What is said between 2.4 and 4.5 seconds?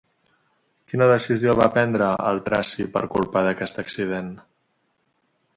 traci per culpa d'aquest accident?